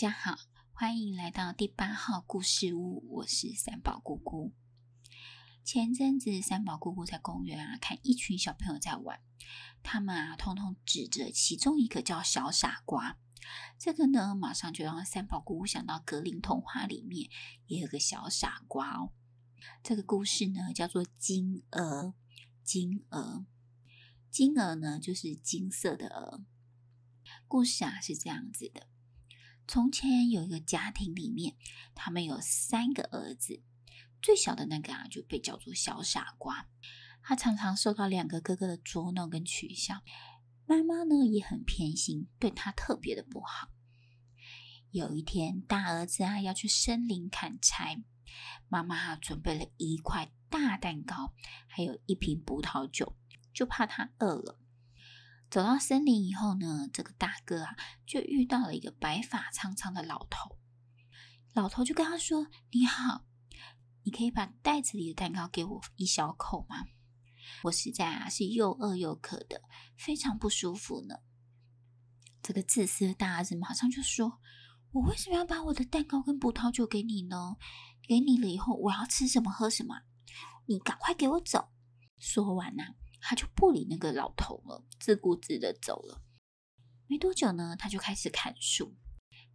[0.00, 0.38] 家好，
[0.72, 4.54] 欢迎来到第八号故事屋，我是三宝姑姑。
[5.62, 9.20] 前阵子，三宝姑姑在公园啊，看一群小朋友在玩，
[9.82, 13.18] 他们啊，通通指着其中一个叫小傻瓜。
[13.78, 17.28] 这个呢，马上就让三宝姑姑想到格林童话里面
[17.66, 19.12] 也有个小傻瓜哦。
[19.82, 22.14] 这个故事呢，叫做金鹅。
[22.64, 23.44] 金鹅，
[24.30, 26.42] 金鹅呢，就是金色的鹅。
[27.46, 28.86] 故事啊，是这样子的：
[29.72, 31.54] 从前有一个家庭，里面
[31.94, 33.62] 他们有三个儿子。
[34.20, 36.66] 最小的那个啊，就被叫做小傻瓜。
[37.22, 40.02] 他常常受到两个哥哥的捉弄跟取笑，
[40.66, 43.70] 妈妈呢也很偏心，对他特别的不好。
[44.90, 48.02] 有一天，大儿子啊要去森林砍柴，
[48.68, 51.32] 妈妈啊准备了一块大蛋糕，
[51.68, 53.16] 还有一瓶葡萄酒，
[53.54, 54.58] 就怕他饿了。
[55.50, 60.56] 走到森林以后呢，这个大哥啊就遇到了一个白发苍苍的老头，
[61.52, 63.24] 老头就跟他说：“你好。”
[64.02, 66.86] 你可以把袋子里的蛋糕给我一小口吗？
[67.64, 69.62] 我实在啊是又饿又渴的，
[69.94, 71.16] 非常不舒服呢。
[72.40, 74.40] 这个自私的大儿子马上就说
[74.92, 77.56] ：“我为什么要把我的蛋糕跟葡萄酒给你呢？
[78.08, 79.96] 给你了以后，我要吃什么喝什么？
[80.66, 81.68] 你赶快给我走！”
[82.18, 82.82] 说完呢、
[83.30, 86.20] 他就不理那个老头了，自顾自的走了。
[87.06, 88.96] 没多久呢，他就开始砍树，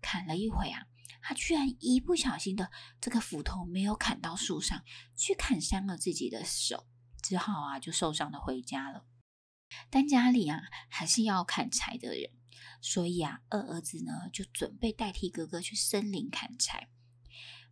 [0.01, 0.87] 砍了一会啊。
[1.21, 4.81] 他居然一不小心的这个斧头没有砍到树上，
[5.17, 6.87] 去砍伤了自己的手，
[7.21, 9.05] 只好啊就受伤的回家了。
[9.89, 12.31] 但家里啊还是要砍柴的人，
[12.81, 16.87] 所以啊二儿子呢就准备代替哥哥去森林砍柴。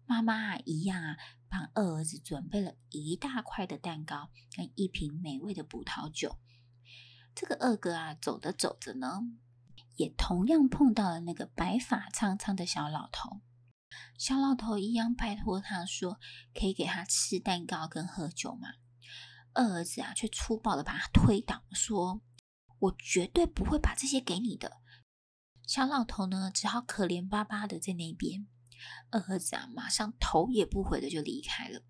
[0.05, 1.17] 妈妈啊一样啊
[1.49, 6.39] 帮二儿子准备了一大块的蛋糕跟一瓶美味的葡萄酒。
[7.35, 9.21] 这个二哥啊走着走着呢。
[9.95, 13.41] 也同样碰到了那个白发苍苍的小老头，
[14.17, 16.19] 小老头一样拜托他说
[16.59, 18.69] ：“可以给他吃蛋糕跟喝酒吗？”
[19.53, 22.23] 二儿子啊，却粗暴的把他推倒，说
[22.79, 24.81] ：“我绝对不会把这些给你的。”
[25.67, 28.47] 小老头呢，只好可怜巴巴的在那边。
[29.11, 31.81] 二儿子啊，马上头也不回的就离开了。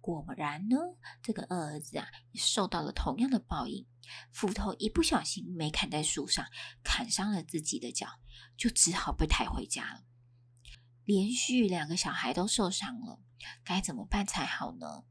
[0.00, 0.76] 果然呢，
[1.22, 3.86] 这个二儿子啊，也受到了同样的报应。
[4.32, 6.46] 斧头一不小心没砍在树上，
[6.82, 8.18] 砍伤了自己的脚，
[8.56, 10.04] 就只好被抬回家了。
[11.04, 13.20] 连续两个小孩都受伤了，
[13.62, 15.04] 该怎么办才好呢？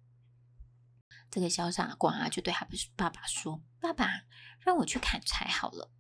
[1.31, 4.24] 这个小傻瓜啊，就对他爸爸说：“爸爸，
[4.59, 5.92] 让我去砍柴好了。”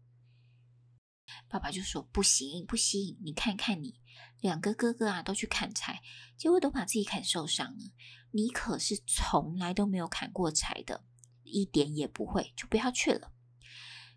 [1.47, 3.19] 爸爸就说：“不行，不行！
[3.23, 4.01] 你看看你，
[4.39, 6.01] 两个哥哥啊，都去砍柴，
[6.37, 7.91] 结果都把自己砍受伤了。
[8.31, 11.03] 你可是从来都没有砍过柴的，
[11.43, 13.31] 一点也不会，就不要去了。”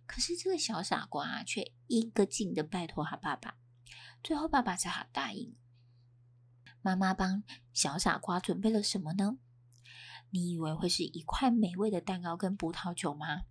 [0.06, 3.56] 可是这个小傻瓜啊，却一个劲的拜托他爸爸，
[4.22, 5.56] 最后爸爸只好答应。
[6.82, 9.38] 妈妈帮小傻瓜准备了什么呢？
[10.30, 13.42] 你以为会是一块美味的蛋糕跟葡萄酒吗？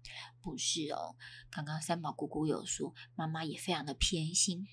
[0.41, 1.15] 不是哦。
[1.49, 4.67] 刚刚三宝姑姑有说，妈妈也非常的偏心。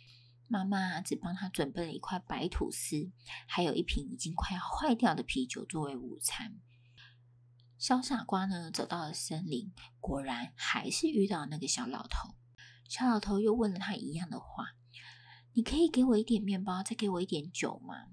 [0.48, 3.12] 妈妈只帮他准备了一块白吐司，
[3.46, 6.58] 还有一瓶已经快要坏掉的啤酒作为午餐。
[7.76, 12.34] 小傻瓜呢，走到了森林，果然还是遇到那个小老头。
[12.88, 14.74] 小老头又问了他一样的话
[15.52, 18.06] ：“你可以给我一点面包，再给我一点酒吗？”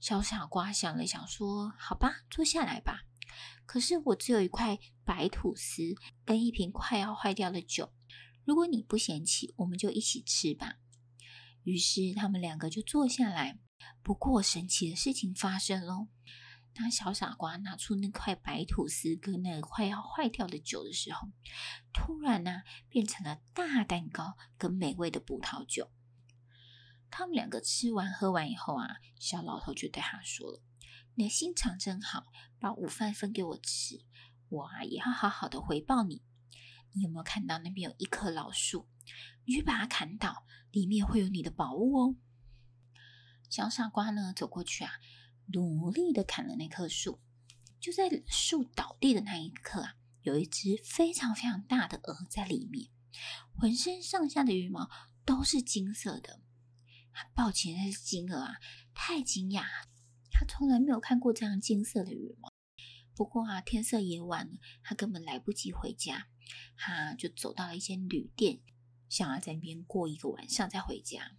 [0.00, 3.04] 小傻瓜想了想，说：“好吧，坐下来吧。”
[3.64, 5.94] 可是我只有一块白吐司
[6.24, 7.92] 跟一瓶快要坏掉的酒，
[8.44, 10.78] 如果你不嫌弃，我们就一起吃吧。
[11.64, 13.58] 于是他们两个就坐下来。
[14.02, 16.08] 不过神奇的事情发生喽！
[16.74, 21.28] 当小傻瓜拿出那块白吐司跟那个快要坏掉的酒的时候，
[21.92, 25.90] 突然呢、变成了大蛋糕跟美味的葡萄酒。
[27.10, 30.62] 他们两个吃完喝完以后啊，小老头就对他说了。
[31.14, 32.26] 你的心肠真好，
[32.60, 34.04] 把午饭分给我吃，
[34.48, 36.22] 我啊也要好好的回报你。
[36.98, 38.88] 你有没有看到那边有一棵老树？
[39.44, 42.16] 你去把它砍倒，里面会有你的宝物哦。
[43.48, 44.90] 小傻瓜呢，走过去啊，
[45.46, 47.20] 努力的砍了那棵树。
[47.80, 52.90] 就在树倒地的那一刻啊，有一只非常非常大的鹅在里面，
[53.56, 54.90] 浑身上下的羽毛
[55.24, 56.42] 都是金色的。
[57.12, 58.56] 他抱起，那只金鹅啊，
[58.92, 59.64] 太惊讶。
[60.32, 62.52] 他从来没有看过这样金色的羽毛。
[63.18, 66.28] 不过啊，天色也晚了，他根本来不及回家，
[66.76, 68.60] 他就走到了一间旅店，
[69.08, 71.32] 想要在那边过一个晚上再回家。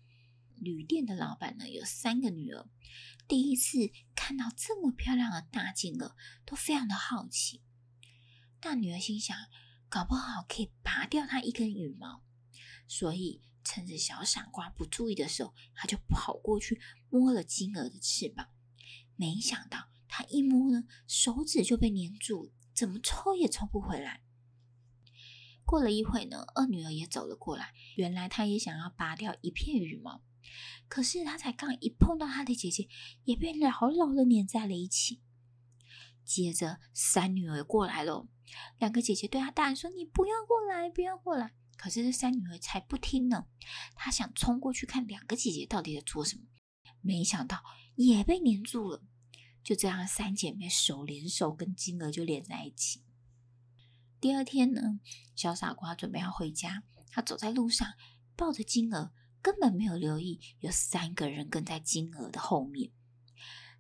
[0.58, 2.68] 旅店的老板呢，有三个女儿，
[3.30, 7.62] 第一次看到这么漂亮的大金鹅，都非常的好奇。
[8.60, 9.38] 大女儿心想，
[9.88, 12.22] 搞不好可以拔掉它一根羽毛，
[12.90, 18.50] 所以趁着小傻瓜不注意的时候，他就跑过去摸了金鹅的翅膀。
[19.16, 24.24] 没想到他一摸呢，手指就被黏住，怎么抽也抽不回来。
[25.64, 27.74] 过了一会呢，二女儿也走了过来。
[27.96, 30.24] 原来她也想要拔掉一片羽毛，
[30.88, 32.90] 可是她才刚一碰到她的姐姐，
[33.24, 35.22] 也被牢牢的粘在了一起。
[36.26, 38.28] 接着三女儿过来了，
[38.80, 43.46] 两个姐姐对她大喊说：“你不要过来，不要过来！”可是这三女儿才不听呢。
[43.94, 46.46] 她想冲过去看两个姐姐到底在做什么，
[47.02, 47.64] 没想到
[47.96, 49.04] 也被黏住了。
[49.70, 53.04] 就这样，三姐妹手连手跟金鹅就连在一起。
[54.20, 55.00] 第二天呢，
[55.36, 56.82] 小傻瓜准备要回家，
[57.12, 57.88] 他走在路上，
[58.36, 59.14] 抱着金鹅，
[59.44, 62.90] 根本没有留意有三个人跟在金鹅的后面。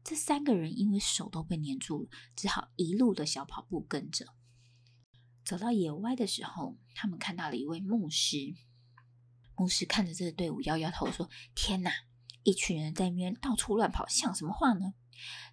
[0.04, 4.28] 这三个人因为手都被黏住了，只好一路的小跑步跟着。
[5.44, 8.54] 走到野外的时候，他们看到了一位牧师。
[9.56, 11.92] 牧师看着这个队伍，摇摇头说：“天哪，
[12.44, 14.94] 一群人在那边到处乱跑，像什么话呢？”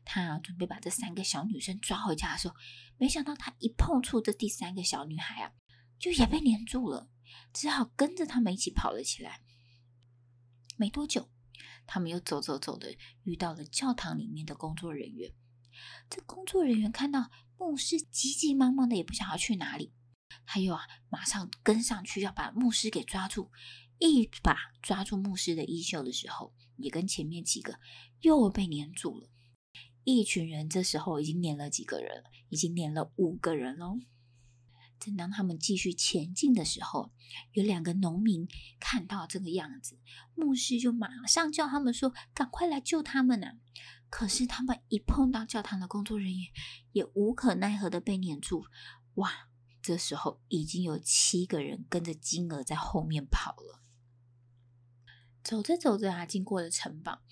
[0.04, 2.54] 他准备把这三个小女生抓回家的时候，
[2.96, 5.52] 没想到他一碰触这第三个小女孩啊，
[5.98, 7.10] 就也被黏住了，
[7.52, 9.42] 只好跟着他们一起跑了起来。
[10.76, 11.30] 没多久，
[11.86, 15.32] 他们又走走走的，遇到了教堂里面的工作人员。
[16.08, 19.92] 这工作人员看到牧师急急忙忙的，也不想要去哪里，
[20.46, 23.50] 他又啊马上跟上去要把牧师给抓住，
[23.98, 27.78] 一把抓住牧师的衣袖的时候，也跟前面几个
[28.20, 29.28] 又被黏住了。
[30.06, 33.98] 一群人这时候已经撵了几个人，已经撵了五个人喽。
[35.00, 37.10] 正当他们继续前进的时候，
[37.54, 38.46] 有两个农民
[38.78, 39.98] 看到这个样子，
[40.36, 43.54] 牧师就马上叫他们说：“赶快来救他们呐！”
[44.08, 46.52] 可是他们一碰到教堂的工作人员，
[46.92, 48.64] 也无可奈何的被撵住。
[49.14, 49.48] 哇！
[49.82, 53.80] 这时候已经有七个人跟着金鹅在后面跑了。
[55.42, 57.22] 走着走着啊，经过了城堡，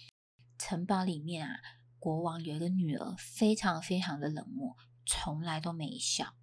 [0.58, 1.60] 城堡里面啊。
[2.04, 6.34] 国王有一个女儿，非常非常的冷漠，从来都没笑。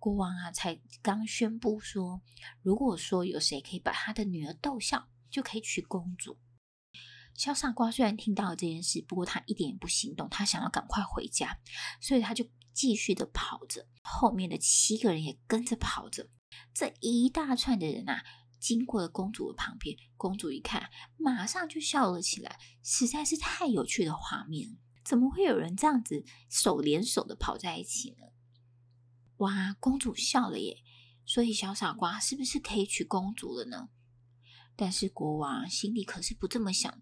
[0.00, 2.20] 国王啊，才刚宣布说，
[2.62, 6.36] 如果说有谁可以把他的女儿逗笑，就可以娶公主。
[7.32, 11.60] 小傻瓜虽然听到了这件事，不过他一点也不心动，他想要赶快回家，
[12.00, 16.28] 所以他就继续的跑着，后面的七个人也跟着跑着。
[16.74, 18.24] 这一大串的人啊，
[18.58, 24.76] 经过了公主的旁边，公主一看，马上就笑了起来，实在是太有趣的画面。
[25.08, 28.26] 怎么会有人这样子手连手的跑在一起呢？
[29.38, 30.82] 哇，公主笑了耶！
[31.24, 33.88] 所以小傻瓜是不是可以娶公主了呢？
[34.76, 37.00] 但是国王心里可是不这么想，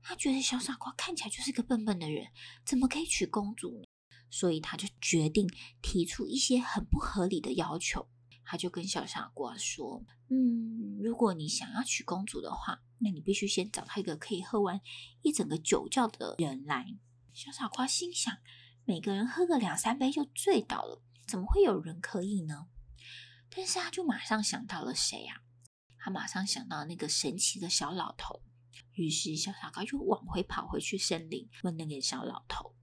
[0.00, 2.28] 他觉得小傻瓜看起来就是个笨笨的人，
[2.64, 3.84] 怎么可以娶公主？
[4.30, 5.50] 所以他就决定
[5.82, 8.08] 提出一些很不合理的要求。
[8.44, 14.80] 他就跟小傻瓜说：“嗯，如果你想要娶公主的话，那你必须先找到一个可以喝完
[15.22, 16.86] 一整个酒窖的人来。”
[17.38, 18.36] 小傻瓜心想：
[18.84, 22.66] 每个人喝个两三杯就醉倒了，怎么会有人可以呢？
[23.48, 25.42] 但是他就马上想到了谁呀？
[25.96, 28.42] 他马上想到那个神奇的小老头。
[28.94, 32.74] 于是小傻瓜就往回跑回去森林，问那个小老头。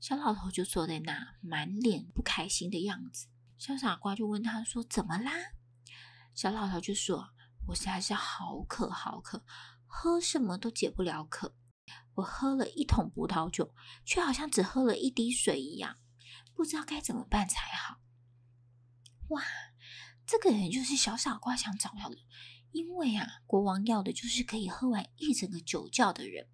[0.00, 3.28] 小老头就坐在那，满脸不开心的样子。
[3.58, 5.30] 小傻瓜就问他说：“怎么啦？”
[6.34, 7.28] 小老头就说
[7.68, 9.44] ：“我实在是好渴，好渴，
[9.86, 11.54] 喝什么都解不了渴。”
[12.14, 15.98] 我喝了一桶葡萄酒，却好像只喝了一滴水一样，
[16.54, 18.00] 不知道该怎么办才好。
[19.28, 19.42] 哇，
[20.26, 22.16] 这个人就是小傻瓜想找到的，
[22.72, 26.48] 因为啊，国王要的就是可以喝完一整个酒窖的人，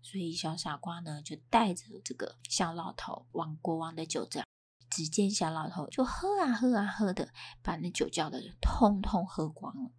[0.00, 4.42] 所以小傻瓜呢就带着这个小老头往国王的酒窖。
[4.90, 9.90] 只见小老头就喝啊喝啊喝的，把那酒窖的人通通喝光了。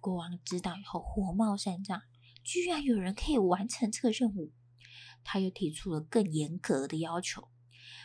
[0.00, 2.02] 国王知道以后，火冒三丈。
[2.42, 4.52] 居然有人可以完成这个任务，
[5.24, 7.50] 他又提出了更严格的要求，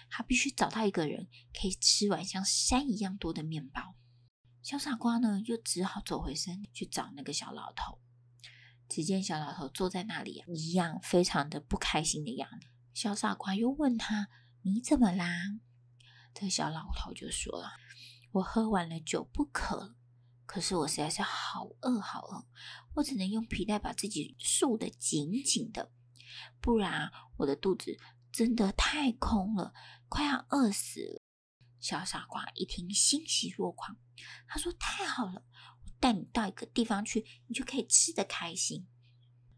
[0.09, 3.95] 他必须找到一个人可以吃完像山一样多的面包。
[4.61, 7.99] 小傻瓜呢，又只好走回身去找那个小老头。
[8.89, 12.67] 只见小老头坐在那里，一样非常的不开心的样子。
[12.93, 14.29] 小傻瓜又问他
[14.63, 15.27] ：“你怎么啦？”
[16.33, 17.71] 这小老头就说了
[18.31, 19.95] ：“我喝完了酒，不渴了。”
[20.47, 22.47] 可是我实在是好饿好饿，
[22.95, 25.91] 我只能用皮带把自己束得紧紧的，
[26.61, 27.99] 不然我的肚子
[28.31, 29.73] 真的太空了，
[30.07, 31.21] 快要饿死了。
[31.79, 33.97] 小傻瓜一听欣喜若狂，
[34.47, 35.43] 他说：“太好了，
[35.83, 38.87] 我带你到一个地方去，你就可以吃得开心。”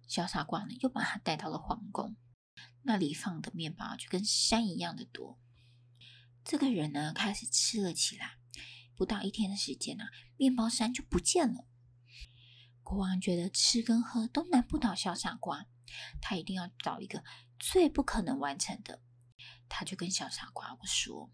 [0.10, 2.18] 小傻瓜呢，又把他带到了皇宫，
[2.82, 5.40] 那里放的面包就跟山一样的多。
[6.44, 8.39] 这个人呢，开始吃了起来。
[9.00, 10.04] 不到一天的时间呢、
[10.36, 11.66] 面包山就不见了。
[12.84, 15.68] 国王觉得吃跟喝都难不倒小傻瓜，
[16.22, 17.24] 他一定要找一个
[17.58, 19.02] 最不可能完成的。
[19.70, 21.32] 他就跟小傻瓜说：“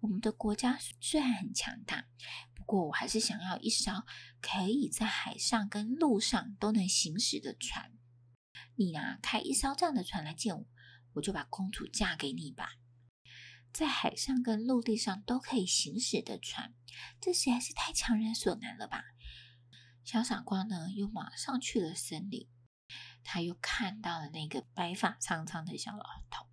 [0.00, 2.06] 我们的国家虽然很强大，
[2.54, 3.92] 不过我还是想要一艘
[4.40, 7.92] 可以在海上跟陆上都能行驶的船。
[8.76, 10.66] 你呢，开一艘这样的船来见我，
[11.12, 12.76] 我就把公主嫁给你吧。”
[13.74, 16.72] 在海上跟陆地上都可以行驶的船，
[17.20, 19.02] 这实在是太强人所难了吧？
[20.04, 22.48] 小傻瓜呢，又马上去了森林，
[23.24, 26.46] 他又看到了那个白发苍苍的小老头。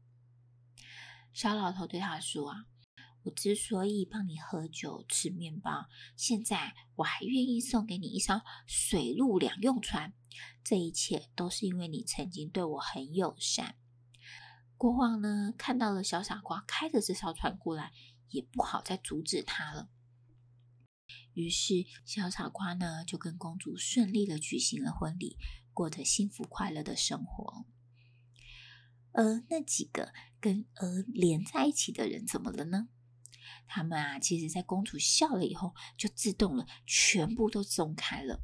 [1.32, 2.66] 小老头对他说：“啊，
[3.22, 5.86] 我之所以帮你喝酒吃面包，
[6.18, 10.12] 现在我还愿意送给你一艘水陆两用船，
[10.64, 13.76] 这一切都是因为你曾经对我很友善。”
[14.82, 17.92] 国王呢，看到了小傻瓜开着这艘船过来，
[18.30, 19.92] 也不好再阻止他了。
[21.36, 25.38] 于是，小傻瓜呢就跟公主顺利的举行了婚礼，
[25.72, 27.68] 过着幸福快乐的生活。
[29.12, 32.88] 而那几个跟鹅连在一起的人怎么了呢？
[33.68, 38.42] 他们啊，其实在公主笑了以后，就自动了，全部都松开了。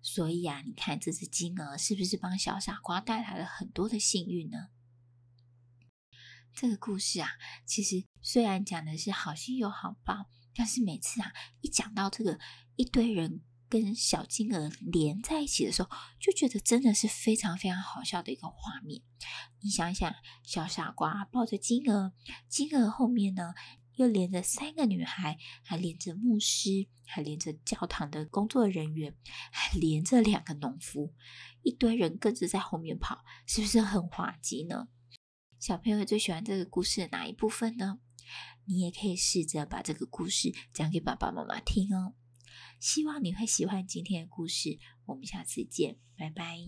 [0.00, 4.68] 所以啊，你看这只金鹅是不是帮小傻瓜带来了很多的幸运呢？
[6.54, 7.28] 这个故事啊，
[7.64, 12.38] 其实虽然讲的是好心有好报，但是每次啊，一讲到这个
[12.76, 15.88] 一堆人跟小金鹅连在一起的时候，
[16.20, 19.02] 就觉得真的是非常非常好笑的一个画面。
[19.60, 22.12] 你想想，小傻瓜抱着金鹅，
[22.48, 23.54] 金鹅后面呢
[23.94, 29.16] 又连着三个女孩，还连着牧师，还连着教堂的工作人员，
[29.50, 31.14] 还连着两个农夫，
[31.62, 34.88] 一堆人跟着在后面跑，是不是很滑稽呢？
[35.62, 38.00] 小朋友最喜欢这个故事的哪一部分呢？
[38.64, 42.14] 你也可以试着把这个故事讲给爸爸妈妈听哦。
[42.80, 44.80] 希望你会喜欢今天的故事。
[45.04, 46.58] 我们下次见，拜拜。